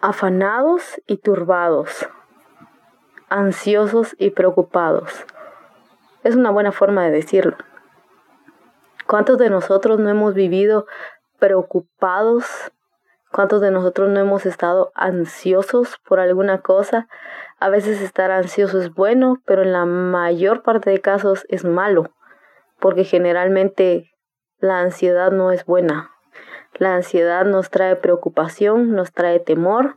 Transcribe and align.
afanados 0.00 1.00
y 1.06 1.18
turbados, 1.18 2.08
ansiosos 3.28 4.16
y 4.18 4.30
preocupados. 4.30 5.26
Es 6.22 6.36
una 6.36 6.50
buena 6.50 6.72
forma 6.72 7.04
de 7.04 7.10
decirlo. 7.10 7.56
¿Cuántos 9.06 9.38
de 9.38 9.50
nosotros 9.50 9.98
no 9.98 10.08
hemos 10.08 10.34
vivido 10.34 10.86
preocupados? 11.38 12.72
¿Cuántos 13.30 13.60
de 13.60 13.70
nosotros 13.70 14.08
no 14.08 14.20
hemos 14.20 14.46
estado 14.46 14.90
ansiosos 14.94 15.98
por 16.06 16.18
alguna 16.18 16.62
cosa? 16.62 17.06
A 17.58 17.68
veces 17.68 18.00
estar 18.00 18.30
ansioso 18.30 18.80
es 18.80 18.94
bueno, 18.94 19.42
pero 19.44 19.62
en 19.62 19.72
la 19.72 19.84
mayor 19.84 20.62
parte 20.62 20.90
de 20.90 21.00
casos 21.00 21.44
es 21.48 21.64
malo, 21.64 22.14
porque 22.78 23.04
generalmente 23.04 24.10
la 24.58 24.80
ansiedad 24.80 25.30
no 25.30 25.52
es 25.52 25.64
buena. 25.66 26.09
La 26.74 26.94
ansiedad 26.94 27.44
nos 27.44 27.70
trae 27.70 27.96
preocupación, 27.96 28.94
nos 28.94 29.12
trae 29.12 29.40
temor. 29.40 29.96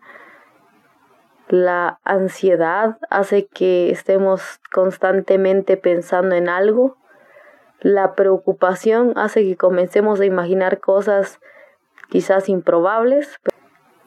La 1.48 2.00
ansiedad 2.04 2.98
hace 3.10 3.48
que 3.48 3.92
estemos 3.92 4.60
constantemente 4.72 5.78
pensando 5.78 6.36
en 6.36 6.50
algo 6.50 6.98
la 7.84 8.16
preocupación 8.16 9.12
hace 9.18 9.44
que 9.44 9.58
comencemos 9.58 10.22
a 10.22 10.26
imaginar 10.26 10.80
cosas 10.80 11.42
quizás 12.10 12.48
improbables 12.48 13.42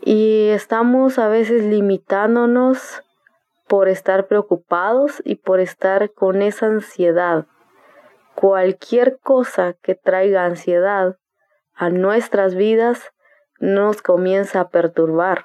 y 0.00 0.48
estamos 0.48 1.18
a 1.18 1.28
veces 1.28 1.62
limitándonos 1.62 3.02
por 3.68 3.90
estar 3.90 4.28
preocupados 4.28 5.20
y 5.26 5.34
por 5.34 5.60
estar 5.60 6.10
con 6.12 6.40
esa 6.40 6.66
ansiedad. 6.66 7.44
Cualquier 8.34 9.18
cosa 9.18 9.74
que 9.82 9.94
traiga 9.94 10.46
ansiedad 10.46 11.18
a 11.76 11.90
nuestras 11.90 12.54
vidas 12.54 13.12
nos 13.60 14.02
comienza 14.02 14.60
a 14.60 14.68
perturbar. 14.68 15.44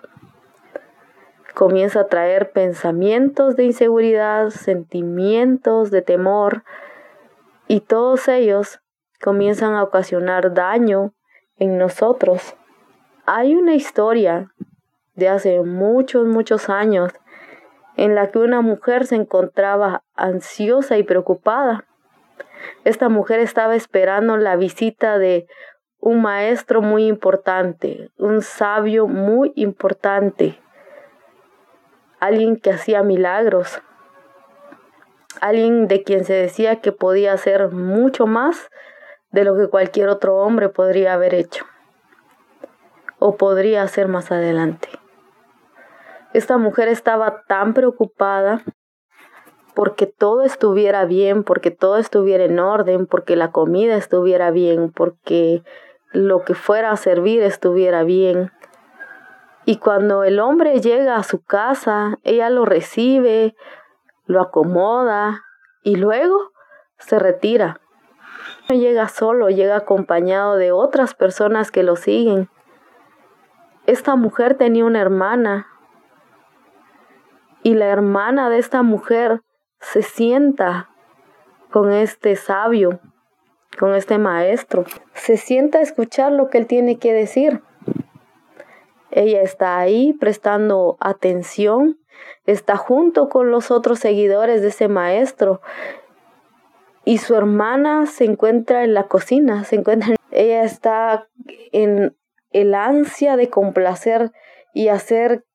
Comienza 1.53 2.01
a 2.01 2.07
traer 2.07 2.51
pensamientos 2.51 3.57
de 3.57 3.65
inseguridad, 3.65 4.49
sentimientos 4.49 5.91
de 5.91 6.01
temor, 6.01 6.63
y 7.67 7.81
todos 7.81 8.27
ellos 8.27 8.79
comienzan 9.21 9.73
a 9.75 9.83
ocasionar 9.83 10.53
daño 10.53 11.13
en 11.57 11.77
nosotros. 11.77 12.55
Hay 13.25 13.55
una 13.55 13.75
historia 13.75 14.51
de 15.15 15.29
hace 15.29 15.61
muchos, 15.61 16.25
muchos 16.25 16.69
años 16.69 17.13
en 17.97 18.15
la 18.15 18.31
que 18.31 18.39
una 18.39 18.61
mujer 18.61 19.05
se 19.05 19.15
encontraba 19.15 20.03
ansiosa 20.15 20.97
y 20.97 21.03
preocupada. 21.03 21.85
Esta 22.83 23.09
mujer 23.09 23.39
estaba 23.39 23.75
esperando 23.75 24.37
la 24.37 24.55
visita 24.55 25.17
de 25.17 25.47
un 26.01 26.21
maestro 26.21 26.81
muy 26.81 27.05
importante, 27.05 28.09
un 28.17 28.41
sabio 28.41 29.07
muy 29.07 29.53
importante, 29.55 30.59
alguien 32.19 32.59
que 32.59 32.71
hacía 32.71 33.03
milagros, 33.03 33.81
alguien 35.39 35.87
de 35.87 36.03
quien 36.03 36.25
se 36.25 36.33
decía 36.33 36.81
que 36.81 36.91
podía 36.91 37.33
hacer 37.33 37.69
mucho 37.69 38.25
más 38.25 38.69
de 39.31 39.43
lo 39.43 39.55
que 39.55 39.69
cualquier 39.69 40.09
otro 40.09 40.37
hombre 40.37 40.69
podría 40.69 41.13
haber 41.13 41.35
hecho 41.35 41.65
o 43.19 43.37
podría 43.37 43.83
hacer 43.83 44.07
más 44.07 44.31
adelante. 44.31 44.89
Esta 46.33 46.57
mujer 46.57 46.87
estaba 46.87 47.43
tan 47.47 47.75
preocupada 47.75 48.63
porque 49.75 50.07
todo 50.07 50.41
estuviera 50.43 51.05
bien, 51.05 51.43
porque 51.43 51.71
todo 51.71 51.97
estuviera 51.97 52.43
en 52.43 52.59
orden, 52.59 53.05
porque 53.05 53.35
la 53.35 53.51
comida 53.51 53.95
estuviera 53.95 54.49
bien, 54.51 54.91
porque 54.91 55.63
lo 56.11 56.43
que 56.43 56.53
fuera 56.53 56.91
a 56.91 56.97
servir 56.97 57.41
estuviera 57.41 58.03
bien. 58.03 58.51
Y 59.65 59.77
cuando 59.77 60.23
el 60.23 60.39
hombre 60.39 60.79
llega 60.79 61.15
a 61.15 61.23
su 61.23 61.43
casa, 61.43 62.17
ella 62.23 62.49
lo 62.49 62.65
recibe, 62.65 63.55
lo 64.25 64.41
acomoda 64.41 65.43
y 65.83 65.95
luego 65.95 66.51
se 66.97 67.19
retira. 67.19 67.79
No 68.69 68.75
llega 68.75 69.07
solo, 69.07 69.49
llega 69.49 69.75
acompañado 69.75 70.55
de 70.55 70.71
otras 70.71 71.13
personas 71.13 71.71
que 71.71 71.83
lo 71.83 71.95
siguen. 71.95 72.49
Esta 73.85 74.15
mujer 74.15 74.55
tenía 74.55 74.85
una 74.85 75.01
hermana 75.01 75.67
y 77.63 77.75
la 77.75 77.87
hermana 77.87 78.49
de 78.49 78.57
esta 78.57 78.81
mujer 78.81 79.41
se 79.79 80.01
sienta 80.01 80.89
con 81.71 81.91
este 81.91 82.35
sabio, 82.35 82.99
con 83.79 83.95
este 83.95 84.17
maestro. 84.17 84.85
Se 85.13 85.37
sienta 85.37 85.79
a 85.79 85.81
escuchar 85.81 86.31
lo 86.31 86.49
que 86.49 86.57
él 86.57 86.67
tiene 86.67 86.97
que 86.97 87.13
decir. 87.13 87.61
Ella 89.11 89.41
está 89.41 89.79
ahí 89.79 90.13
prestando 90.13 90.97
atención 90.99 91.97
está 92.45 92.77
junto 92.77 93.29
con 93.29 93.51
los 93.51 93.71
otros 93.71 93.99
seguidores 93.99 94.61
de 94.61 94.69
ese 94.69 94.87
maestro 94.87 95.61
y 97.03 97.17
su 97.17 97.35
hermana 97.35 98.05
se 98.05 98.25
encuentra 98.25 98.83
en 98.83 98.93
la 98.93 99.07
cocina, 99.07 99.63
se 99.63 99.77
encuentra, 99.77 100.15
ella 100.31 100.63
está 100.63 101.27
en 101.71 102.15
el 102.51 102.75
ansia 102.75 103.37
de 103.37 103.49
complacer 103.49 104.31
y 104.73 104.89
hacer 104.89 105.45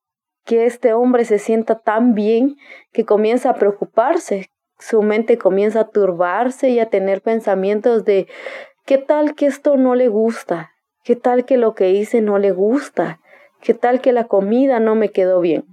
que 0.44 0.66
este 0.66 0.92
hombre 0.92 1.24
se 1.24 1.38
sienta 1.38 1.80
tan 1.80 2.14
bien 2.14 2.56
que 2.92 3.04
comienza 3.04 3.50
a 3.50 3.54
preocuparse, 3.54 4.50
su 4.78 5.02
mente 5.02 5.38
comienza 5.38 5.80
a 5.80 5.88
turbarse 5.88 6.68
y 6.70 6.80
a 6.80 6.90
tener 6.90 7.22
pensamientos 7.22 8.04
de 8.04 8.26
¿qué 8.84 8.98
tal 8.98 9.34
que 9.34 9.46
esto 9.46 9.76
no 9.76 9.94
le 9.94 10.08
gusta? 10.08 10.72
¿Qué 11.04 11.16
tal 11.16 11.44
que 11.44 11.56
lo 11.56 11.74
que 11.74 11.90
hice 11.90 12.20
no 12.20 12.38
le 12.38 12.52
gusta? 12.52 13.20
¿Qué 13.60 13.74
tal 13.74 14.00
que 14.00 14.12
la 14.12 14.24
comida 14.24 14.80
no 14.80 14.94
me 14.94 15.10
quedó 15.10 15.40
bien? 15.40 15.64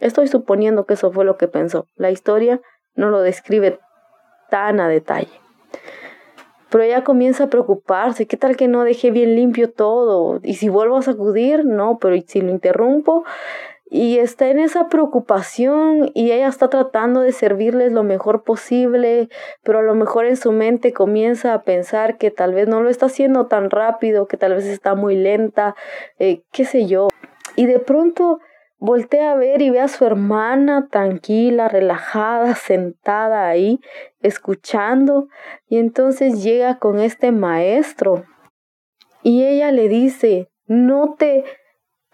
Estoy 0.00 0.28
suponiendo 0.28 0.86
que 0.86 0.94
eso 0.94 1.10
fue 1.12 1.24
lo 1.24 1.36
que 1.36 1.48
pensó. 1.48 1.86
La 1.96 2.10
historia 2.10 2.60
no 2.94 3.10
lo 3.10 3.20
describe 3.20 3.80
tan 4.50 4.80
a 4.80 4.88
detalle. 4.88 5.40
Pero 6.70 6.84
ella 6.84 7.02
comienza 7.02 7.44
a 7.44 7.50
preocuparse, 7.50 8.26
¿qué 8.26 8.36
tal 8.36 8.56
que 8.56 8.68
no 8.68 8.84
dejé 8.84 9.10
bien 9.10 9.34
limpio 9.34 9.72
todo? 9.72 10.38
Y 10.42 10.54
si 10.54 10.68
vuelvo 10.68 10.98
a 10.98 11.02
sacudir, 11.02 11.64
no, 11.64 11.98
pero 11.98 12.14
si 12.26 12.40
lo 12.40 12.50
interrumpo, 12.50 13.24
y 13.90 14.18
está 14.18 14.48
en 14.48 14.58
esa 14.58 14.88
preocupación 14.88 16.10
y 16.14 16.32
ella 16.32 16.48
está 16.48 16.68
tratando 16.68 17.20
de 17.20 17.32
servirles 17.32 17.92
lo 17.92 18.02
mejor 18.02 18.44
posible, 18.44 19.28
pero 19.62 19.78
a 19.78 19.82
lo 19.82 19.94
mejor 19.94 20.26
en 20.26 20.36
su 20.36 20.52
mente 20.52 20.92
comienza 20.92 21.54
a 21.54 21.62
pensar 21.62 22.18
que 22.18 22.30
tal 22.30 22.54
vez 22.54 22.68
no 22.68 22.82
lo 22.82 22.90
está 22.90 23.06
haciendo 23.06 23.46
tan 23.46 23.70
rápido, 23.70 24.26
que 24.26 24.36
tal 24.36 24.54
vez 24.54 24.66
está 24.66 24.94
muy 24.94 25.16
lenta, 25.16 25.74
eh, 26.18 26.42
qué 26.52 26.64
sé 26.64 26.86
yo. 26.86 27.08
Y 27.56 27.66
de 27.66 27.78
pronto 27.78 28.40
Voltea 28.80 29.32
a 29.32 29.34
ver 29.34 29.60
y 29.60 29.70
ve 29.70 29.80
a 29.80 29.88
su 29.88 30.04
hermana 30.04 30.86
tranquila, 30.88 31.68
relajada, 31.68 32.54
sentada 32.54 33.48
ahí, 33.48 33.80
escuchando, 34.20 35.28
y 35.68 35.78
entonces 35.78 36.44
llega 36.44 36.78
con 36.78 37.00
este 37.00 37.32
maestro. 37.32 38.24
Y 39.24 39.44
ella 39.44 39.72
le 39.72 39.88
dice, 39.88 40.48
¿no 40.68 41.16
te 41.18 41.44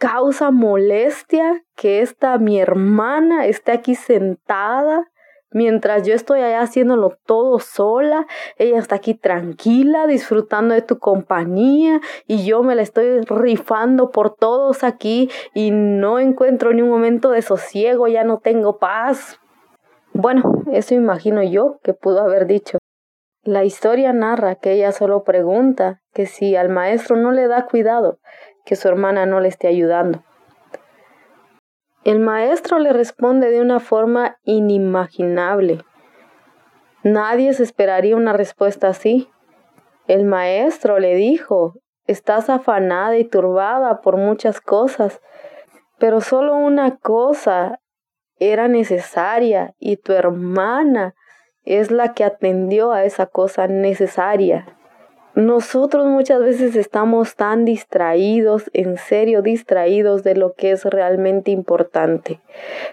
causa 0.04 0.50
molestia 0.50 1.62
que 1.76 2.00
esta 2.00 2.37
mi 2.38 2.60
hermana 2.60 3.47
esté 3.47 3.72
aquí 3.72 3.94
sentada 3.94 5.10
Mientras 5.54 6.04
yo 6.04 6.15
estoy 6.15 6.41
allá 6.41 6.62
haciéndolo 6.62 7.16
todo 7.26 7.60
sola, 7.60 8.26
ella 8.59 8.76
está 8.76 8.97
aquí 8.97 9.15
tranquila, 9.15 10.09
disfrutando 10.09 10.75
de 10.75 10.82
tu 10.82 10.98
compañía 10.98 12.00
y 12.26 12.44
yo 12.44 12.65
me 12.65 12.75
la 12.75 12.82
estoy 12.82 13.20
rifando 13.20 14.10
por 14.10 14.34
todos 14.34 14.82
aquí 14.82 15.31
y 15.54 15.70
no 15.70 16.19
encuentro 16.19 16.72
ni 16.72 16.82
un 16.82 16.88
momento 16.88 17.31
de 17.31 17.41
sosiego, 17.41 18.09
ya 18.09 18.25
no 18.25 18.38
tengo 18.38 18.78
paz. 18.81 19.38
Bueno, 20.12 20.65
eso 20.72 20.97
imagino 20.97 21.41
yo 21.44 21.78
que 21.84 21.94
pudo 21.94 22.22
haber 22.22 22.47
dicho. 22.47 22.78
La 23.44 23.62
historia 23.62 24.12
narra 24.12 24.56
que 24.56 24.72
ella 24.72 24.91
solo 24.91 25.22
pregunta 25.22 26.00
que 26.12 26.26
si 26.26 26.56
al 26.56 26.69
maestro 26.69 27.16
no 27.16 27.31
le 27.31 27.47
da 27.47 27.66
cuidado, 27.66 28.19
que 28.64 28.76
su 28.76 28.88
hermana 28.88 29.26
no 29.26 29.41
le 29.41 29.48
esté 29.48 29.69
ayudando. 29.69 30.22
El 32.04 32.21
maestro 32.21 32.78
le 32.78 32.92
responde 32.92 33.50
de 33.50 33.60
una 33.60 33.80
forma 33.80 34.36
inimaginable. 34.42 35.84
Nadie 37.03 37.53
se 37.54 37.62
esperaría 37.62 38.16
una 38.16 38.33
respuesta 38.33 38.89
así. 38.89 39.30
El 40.06 40.24
maestro 40.24 40.98
le 40.98 41.15
dijo, 41.15 41.74
estás 42.06 42.50
afanada 42.50 43.16
y 43.16 43.24
turbada 43.24 44.03
por 44.03 44.18
muchas 44.18 44.60
cosas, 44.60 45.21
pero 45.98 46.21
solo 46.21 46.54
una 46.56 46.98
cosa 46.98 47.80
era 48.39 48.68
necesaria 48.68 49.74
y 49.78 49.97
tu 49.97 50.12
hermana 50.12 51.15
es 51.65 51.91
la 51.91 52.12
que 52.12 52.24
atendió 52.24 52.92
a 52.92 53.04
esa 53.04 53.27
cosa 53.27 53.66
necesaria. 53.66 54.66
Nosotros 55.34 56.07
muchas 56.07 56.41
veces 56.41 56.77
estamos 56.77 57.34
tan 57.34 57.65
distraídos, 57.65 58.71
en 58.72 58.97
serio 58.98 59.42
distraídos 59.42 60.22
de 60.22 60.36
lo 60.36 60.54
que 60.54 60.71
es 60.71 60.84
realmente 60.84 61.51
importante. 61.51 62.41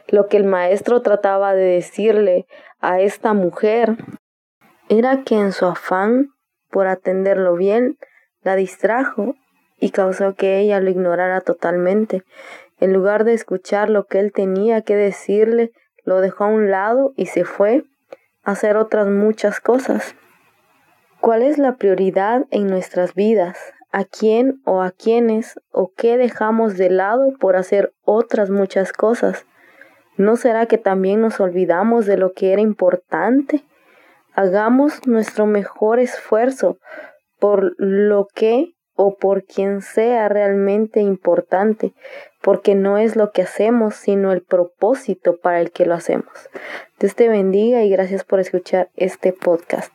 Lo 0.08 0.28
que 0.28 0.38
el 0.38 0.46
maestro 0.46 1.02
trataba 1.02 1.54
de 1.54 1.64
decirle 1.64 2.48
a 2.80 3.00
esta 3.00 3.34
mujer 3.34 3.98
era 4.90 5.24
que 5.24 5.36
en 5.36 5.52
su 5.52 5.66
afán 5.68 6.30
por 6.72 6.88
atenderlo 6.88 7.56
bien, 7.56 7.98
la 8.42 8.56
distrajo 8.56 9.36
y 9.80 9.92
causó 9.92 10.34
que 10.34 10.60
ella 10.60 10.80
lo 10.80 10.90
ignorara 10.90 11.42
totalmente. 11.42 12.24
En 12.80 12.94
lugar 12.94 13.26
de 13.26 13.34
escuchar 13.34 13.90
lo 13.90 14.06
que 14.08 14.20
él 14.20 14.32
tenía 14.32 14.82
que 14.82 14.96
decirle, 14.96 15.72
lo 16.04 16.22
dejó 16.22 16.46
a 16.46 16.48
un 16.48 16.72
lado 16.72 17.14
y 17.16 17.28
se 17.28 17.44
fue 17.44 17.84
a 18.44 18.52
hacer 18.52 18.78
otras 18.78 19.08
muchas 19.08 19.60
cosas. 19.60 20.16
¿Cuál 21.22 21.44
es 21.44 21.60
la 21.60 21.76
prioridad 21.76 22.48
en 22.50 22.66
nuestras 22.66 23.14
vidas? 23.14 23.56
¿A 23.92 24.06
quién 24.06 24.60
o 24.66 24.82
a 24.82 24.90
quiénes 24.90 25.60
o 25.70 25.92
qué 25.96 26.18
dejamos 26.18 26.78
de 26.78 26.90
lado 26.90 27.34
por 27.40 27.56
hacer 27.56 27.94
otras 28.04 28.50
muchas 28.50 28.92
cosas? 28.92 29.46
¿No 30.18 30.36
será 30.36 30.66
que 30.66 30.80
también 30.80 31.22
nos 31.22 31.40
olvidamos 31.40 32.08
de 32.08 32.18
lo 32.18 32.34
que 32.34 32.54
era 32.54 32.62
importante? 32.64 33.64
Hagamos 34.34 35.06
nuestro 35.06 35.46
mejor 35.46 36.00
esfuerzo 36.00 36.80
por 37.38 37.76
lo 37.78 38.28
que 38.34 38.74
o 38.96 39.16
por 39.16 39.44
quien 39.44 39.84
sea 39.84 40.28
realmente 40.28 41.02
importante, 41.02 41.94
porque 42.42 42.74
no 42.74 42.98
es 42.98 43.16
lo 43.16 43.32
que 43.32 43.44
hacemos, 43.44 43.94
sino 43.94 44.32
el 44.32 44.42
propósito 44.42 45.38
para 45.38 45.62
el 45.62 45.70
que 45.70 45.86
lo 45.86 45.94
hacemos. 45.94 46.50
Dios 47.00 47.14
te 47.14 47.30
bendiga 47.30 47.84
y 47.84 47.92
gracias 47.92 48.24
por 48.24 48.40
escuchar 48.40 48.90
este 48.96 49.34
podcast. 49.34 49.94